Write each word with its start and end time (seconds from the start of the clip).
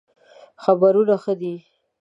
خبرونه 0.63 1.15
ښه 1.23 1.33
دئ 1.39 1.55